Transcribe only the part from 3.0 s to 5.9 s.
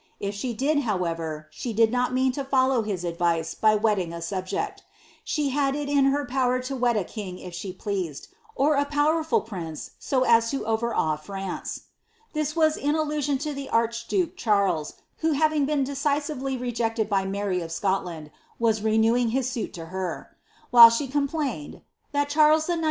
advice by wedding a subject; she had it